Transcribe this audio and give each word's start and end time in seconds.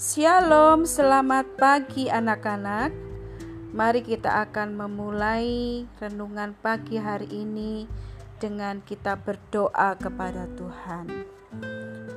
Shalom, 0.00 0.88
selamat 0.88 1.60
pagi 1.60 2.08
anak-anak. 2.08 2.88
Mari 3.76 4.00
kita 4.00 4.48
akan 4.48 4.72
memulai 4.72 5.84
renungan 6.00 6.56
pagi 6.56 6.96
hari 6.96 7.28
ini 7.28 7.84
dengan 8.40 8.80
kita 8.80 9.20
berdoa 9.20 10.00
kepada 10.00 10.48
Tuhan. 10.56 11.04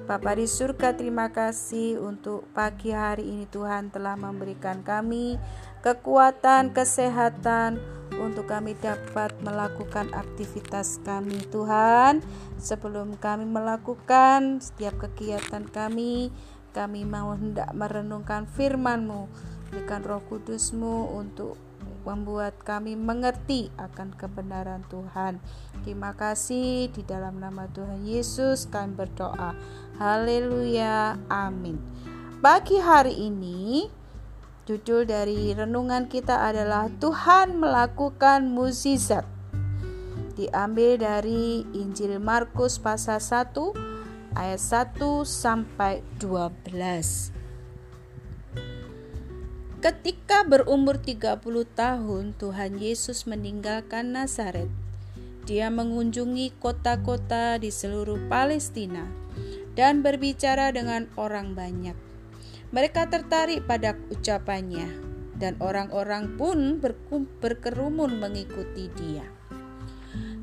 Bapa 0.08 0.32
di 0.32 0.48
surga, 0.48 0.96
terima 0.96 1.28
kasih 1.36 2.00
untuk 2.00 2.48
pagi 2.56 2.96
hari 2.96 3.28
ini 3.28 3.52
Tuhan 3.52 3.92
telah 3.92 4.16
memberikan 4.16 4.80
kami 4.80 5.36
kekuatan, 5.84 6.72
kesehatan 6.72 7.84
untuk 8.16 8.48
kami 8.48 8.80
dapat 8.80 9.36
melakukan 9.44 10.08
aktivitas 10.16 11.04
kami 11.04 11.36
Tuhan. 11.52 12.24
Sebelum 12.56 13.20
kami 13.20 13.44
melakukan 13.44 14.64
setiap 14.64 15.04
kegiatan 15.04 15.68
kami, 15.68 16.32
kami 16.74 17.06
mau 17.06 17.38
hendak 17.38 17.70
merenungkan 17.78 18.50
firman-Mu, 18.50 19.30
berikan 19.70 20.02
roh 20.02 20.26
kudus-Mu 20.26 21.14
untuk 21.14 21.56
membuat 22.04 22.60
kami 22.66 23.00
mengerti 23.00 23.72
akan 23.80 24.12
kebenaran 24.18 24.84
Tuhan. 24.92 25.40
Terima 25.88 26.12
kasih 26.12 26.92
di 26.92 27.02
dalam 27.08 27.40
nama 27.40 27.70
Tuhan 27.72 28.04
Yesus 28.04 28.68
kami 28.68 28.98
berdoa. 28.98 29.56
Haleluya. 30.02 31.16
Amin. 31.32 31.80
Pagi 32.44 32.76
hari 32.82 33.16
ini 33.32 33.88
judul 34.68 35.08
dari 35.08 35.56
renungan 35.56 36.12
kita 36.12 36.44
adalah 36.44 36.92
Tuhan 37.00 37.56
melakukan 37.56 38.52
mukjizat. 38.52 39.24
Diambil 40.34 40.98
dari 40.98 41.62
Injil 41.78 42.18
Markus 42.18 42.82
pasal 42.82 43.22
1 43.22 43.93
ayat 44.34 44.62
1 44.98 45.26
sampai 45.26 46.02
12. 46.18 47.34
Ketika 49.84 50.48
berumur 50.48 50.96
30 50.96 51.44
tahun, 51.76 52.34
Tuhan 52.40 52.80
Yesus 52.80 53.28
meninggalkan 53.28 54.16
Nazaret. 54.16 54.72
Dia 55.44 55.68
mengunjungi 55.68 56.56
kota-kota 56.56 57.60
di 57.60 57.68
seluruh 57.68 58.16
Palestina 58.32 59.04
dan 59.76 60.00
berbicara 60.00 60.72
dengan 60.72 61.12
orang 61.20 61.52
banyak. 61.52 62.00
Mereka 62.72 63.12
tertarik 63.12 63.68
pada 63.68 64.00
ucapannya, 64.08 64.88
dan 65.36 65.60
orang-orang 65.60 66.40
pun 66.40 66.80
berkerumun 67.44 68.24
mengikuti 68.24 68.88
dia. 68.96 69.28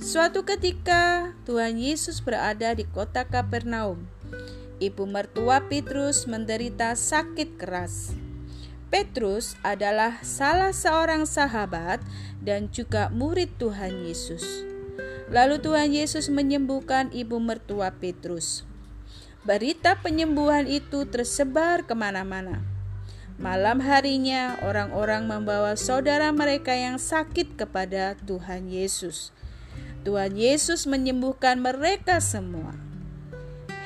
Suatu 0.01 0.43
ketika 0.43 1.37
Tuhan 1.47 1.79
Yesus 1.79 2.19
berada 2.19 2.75
di 2.75 2.89
kota 2.89 3.29
Kapernaum. 3.29 4.09
Ibu 4.81 5.05
mertua 5.05 5.69
Petrus 5.69 6.25
menderita 6.25 6.97
sakit 6.97 7.61
keras. 7.61 8.17
Petrus 8.91 9.55
adalah 9.63 10.19
salah 10.27 10.75
seorang 10.75 11.23
sahabat 11.29 12.03
dan 12.43 12.67
juga 12.75 13.07
murid 13.15 13.55
Tuhan 13.61 14.03
Yesus. 14.03 14.67
Lalu 15.31 15.63
Tuhan 15.63 15.95
Yesus 15.95 16.27
menyembuhkan 16.27 17.15
ibu 17.15 17.39
mertua 17.39 17.95
Petrus. 17.95 18.67
Berita 19.47 19.95
penyembuhan 20.03 20.67
itu 20.67 21.07
tersebar 21.07 21.87
ke 21.87 21.95
mana-mana. 21.95 22.67
Malam 23.39 23.79
harinya, 23.81 24.59
orang-orang 24.67 25.25
membawa 25.25 25.79
saudara 25.79 26.29
mereka 26.35 26.75
yang 26.77 26.98
sakit 26.98 27.57
kepada 27.57 28.19
Tuhan 28.27 28.69
Yesus. 28.69 29.33
Tuhan 30.01 30.33
Yesus 30.33 30.89
menyembuhkan 30.89 31.61
mereka 31.61 32.25
semua. 32.25 32.73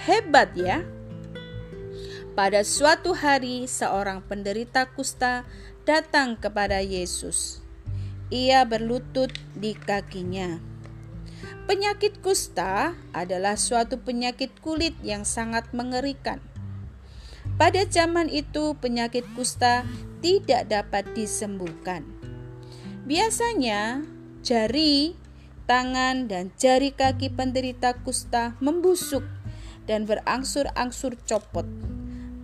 Hebat 0.07 0.55
ya. 0.55 0.87
Pada 2.39 2.63
suatu 2.67 3.15
hari 3.15 3.67
seorang 3.67 4.23
penderita 4.23 4.91
kusta 4.91 5.47
datang 5.87 6.39
kepada 6.39 6.83
Yesus. 6.83 7.63
Ia 8.31 8.67
berlutut 8.67 9.31
di 9.55 9.75
kakinya. 9.75 10.59
Penyakit 11.65 12.21
kusta 12.21 12.93
adalah 13.17 13.57
suatu 13.57 13.97
penyakit 14.03 14.53
kulit 14.61 14.93
yang 15.01 15.25
sangat 15.25 15.71
mengerikan. 15.73 16.43
Pada 17.55 17.87
zaman 17.87 18.29
itu, 18.29 18.75
penyakit 18.83 19.25
kusta 19.33 19.87
tidak 20.21 20.67
dapat 20.69 21.07
disembuhkan. 21.15 22.03
Biasanya, 23.07 24.03
jari 24.45 25.17
tangan 25.65 26.29
dan 26.29 26.53
jari 26.61 26.93
kaki 26.93 27.33
penderita 27.33 27.97
kusta 28.05 28.57
membusuk 28.61 29.25
dan 29.89 30.05
berangsur-angsur 30.09 31.17
copot. 31.25 31.65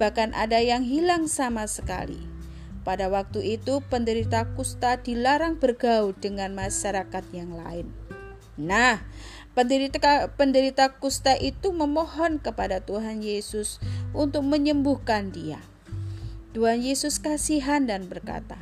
Bahkan 0.00 0.32
ada 0.32 0.60
yang 0.60 0.84
hilang 0.84 1.28
sama 1.28 1.68
sekali. 1.68 2.20
Pada 2.80 3.12
waktu 3.12 3.60
itu 3.60 3.84
penderita 3.92 4.48
kusta 4.56 4.96
dilarang 4.96 5.60
bergaul 5.60 6.16
dengan 6.16 6.56
masyarakat 6.56 7.24
yang 7.36 7.52
lain. 7.52 7.92
Nah, 8.56 9.04
penderita 9.52 10.32
penderita 10.32 10.96
kusta 10.96 11.36
itu 11.36 11.76
memohon 11.76 12.40
kepada 12.40 12.80
Tuhan 12.80 13.20
Yesus 13.20 13.76
untuk 14.16 14.44
menyembuhkan 14.48 15.28
dia. 15.28 15.60
Tuhan 16.56 16.80
Yesus 16.80 17.20
kasihan 17.20 17.84
dan 17.84 18.08
berkata, 18.08 18.56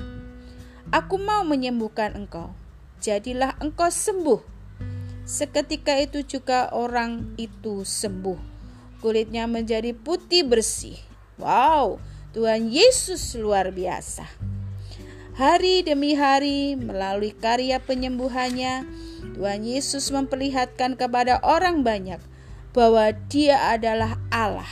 "Aku 0.90 1.16
mau 1.22 1.46
menyembuhkan 1.46 2.18
engkau." 2.18 2.52
Jadilah 2.98 3.54
engkau 3.62 3.90
sembuh. 3.90 4.42
Seketika 5.28 5.96
itu 6.00 6.24
juga 6.24 6.72
orang 6.72 7.36
itu 7.36 7.84
sembuh. 7.84 8.40
Kulitnya 8.98 9.44
menjadi 9.44 9.94
putih 9.94 10.42
bersih. 10.42 10.96
Wow, 11.38 12.02
Tuhan 12.34 12.72
Yesus 12.72 13.38
luar 13.38 13.70
biasa. 13.70 14.26
Hari 15.38 15.86
demi 15.86 16.18
hari 16.18 16.74
melalui 16.74 17.30
karya 17.30 17.78
penyembuhannya, 17.78 18.82
Tuhan 19.38 19.62
Yesus 19.62 20.10
memperlihatkan 20.10 20.98
kepada 20.98 21.38
orang 21.46 21.86
banyak 21.86 22.18
bahwa 22.74 23.14
Dia 23.30 23.70
adalah 23.70 24.18
Allah. 24.34 24.66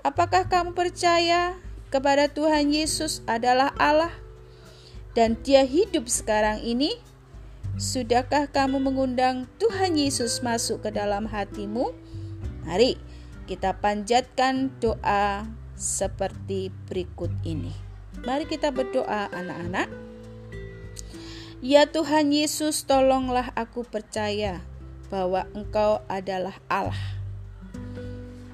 Apakah 0.00 0.48
kamu 0.48 0.72
percaya 0.72 1.60
kepada 1.92 2.32
Tuhan 2.32 2.72
Yesus 2.72 3.20
adalah 3.28 3.76
Allah? 3.76 4.23
Dan 5.14 5.38
dia 5.46 5.62
hidup 5.62 6.10
sekarang 6.10 6.60
ini? 6.60 6.98
Sudahkah 7.78 8.50
kamu 8.50 8.82
mengundang 8.82 9.50
Tuhan 9.58 9.98
Yesus 9.98 10.42
masuk 10.42 10.86
ke 10.86 10.90
dalam 10.94 11.26
hatimu? 11.26 11.94
Mari 12.66 12.98
kita 13.46 13.78
panjatkan 13.78 14.74
doa 14.78 15.46
seperti 15.74 16.70
berikut 16.86 17.30
ini. 17.42 17.74
Mari 18.22 18.46
kita 18.46 18.70
berdoa 18.70 19.30
anak-anak. 19.30 19.90
Ya 21.64 21.88
Tuhan 21.88 22.30
Yesus, 22.30 22.84
tolonglah 22.84 23.50
aku 23.56 23.82
percaya 23.86 24.62
bahwa 25.10 25.48
Engkau 25.56 26.02
adalah 26.06 26.54
Allah. 26.70 26.98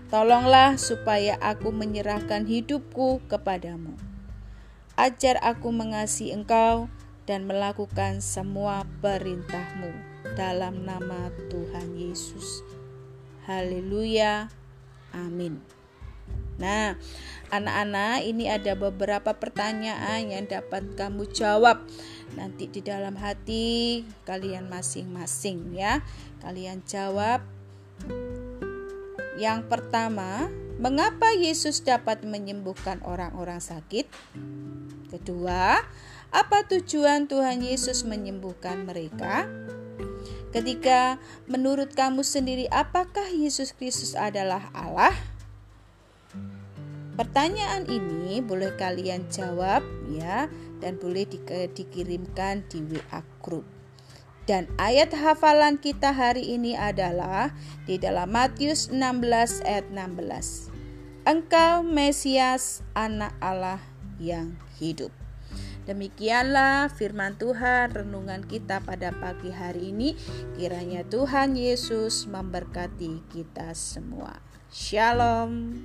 Tolonglah 0.09 0.81
supaya 0.81 1.37
aku 1.39 1.71
menyerahkan 1.71 2.47
hidupku 2.47 3.23
kepadamu 3.31 4.10
Ajar 5.01 5.41
aku 5.41 5.73
mengasihi 5.73 6.37
engkau 6.37 6.93
dan 7.25 7.49
melakukan 7.49 8.21
semua 8.21 8.85
perintahmu 9.01 9.97
dalam 10.37 10.85
nama 10.85 11.33
Tuhan 11.49 11.97
Yesus. 11.97 12.61
Haleluya. 13.49 14.53
Amin. 15.17 15.65
Nah, 16.61 17.01
anak-anak, 17.49 18.29
ini 18.29 18.53
ada 18.53 18.77
beberapa 18.77 19.33
pertanyaan 19.33 20.29
yang 20.29 20.45
dapat 20.45 20.93
kamu 20.93 21.33
jawab 21.33 21.81
nanti 22.37 22.69
di 22.69 22.85
dalam 22.85 23.17
hati 23.17 24.05
kalian 24.29 24.69
masing-masing 24.69 25.81
ya. 25.81 26.05
Kalian 26.45 26.85
jawab. 26.85 27.41
Yang 29.41 29.65
pertama, 29.65 30.53
mengapa 30.81 31.37
Yesus 31.37 31.85
dapat 31.85 32.25
menyembuhkan 32.25 33.05
orang-orang 33.05 33.61
sakit? 33.61 34.09
Kedua, 35.13 35.85
apa 36.33 36.59
tujuan 36.73 37.29
Tuhan 37.29 37.61
Yesus 37.61 38.09
menyembuhkan 38.09 38.89
mereka? 38.89 39.45
Ketika 40.51 41.21
menurut 41.47 41.95
kamu 41.95 42.25
sendiri, 42.25 42.67
apakah 42.73 43.29
Yesus 43.31 43.77
Kristus 43.77 44.17
adalah 44.17 44.73
Allah? 44.75 45.15
Pertanyaan 47.15 47.85
ini 47.85 48.41
boleh 48.41 48.73
kalian 48.81 49.29
jawab 49.29 49.85
ya 50.09 50.49
dan 50.81 50.97
boleh 50.97 51.29
di, 51.29 51.39
dikirimkan 51.77 52.65
di 52.73 52.81
WA 52.81 53.21
group. 53.45 53.80
Dan 54.51 54.67
ayat 54.83 55.15
hafalan 55.15 55.79
kita 55.79 56.11
hari 56.11 56.43
ini 56.59 56.75
adalah 56.75 57.55
di 57.87 58.03
dalam 58.03 58.35
Matius 58.35 58.91
16 58.91 59.63
ayat 59.63 59.87
16. 59.95 60.75
Engkau 61.23 61.87
Mesias 61.87 62.83
anak 62.99 63.31
Allah 63.39 63.79
yang 64.19 64.59
hidup. 64.83 65.15
Demikianlah 65.87 66.91
firman 66.91 67.39
Tuhan 67.39 67.95
renungan 67.95 68.43
kita 68.43 68.83
pada 68.83 69.15
pagi 69.15 69.55
hari 69.55 69.95
ini. 69.95 70.19
Kiranya 70.59 71.07
Tuhan 71.07 71.55
Yesus 71.55 72.27
memberkati 72.27 73.31
kita 73.31 73.71
semua. 73.79 74.43
Shalom. 74.75 75.79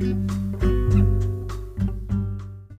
thank 0.00 0.62
you 0.62 0.79